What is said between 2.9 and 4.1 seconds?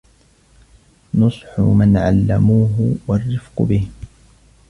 وَالرِّفْقُ بِهِمْ